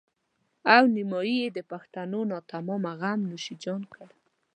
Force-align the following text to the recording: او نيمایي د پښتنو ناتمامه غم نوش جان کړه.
او 0.75 0.83
نيمایي 0.95 1.41
د 1.53 1.59
پښتنو 1.71 2.19
ناتمامه 2.31 2.91
غم 2.99 3.19
نوش 3.29 3.45
جان 3.63 3.81
کړه. 3.91 4.07